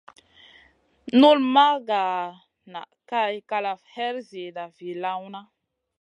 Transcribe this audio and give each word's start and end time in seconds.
Nul 1.19 1.37
ma 1.53 1.65
nʼga 1.77 2.01
nʼa 2.71 2.83
Kay 3.09 3.35
kalaf 3.49 3.81
her 3.95 4.15
ziida 4.29 4.63
vii 4.75 4.95
lawna. 5.03 5.39